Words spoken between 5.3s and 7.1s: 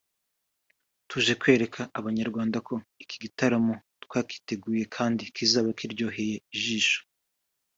kizaba kiryoheye ijisho